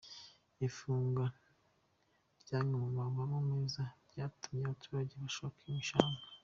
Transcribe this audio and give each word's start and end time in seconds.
Ifungwa 0.67 1.25
ry’amwe 2.41 2.75
mu 2.83 2.89
mavomo 2.97 3.37
meza 3.49 3.83
ryatumye 4.09 4.61
abaturage 4.65 5.13
bashoka 5.23 5.57
ibishanga 5.69 6.21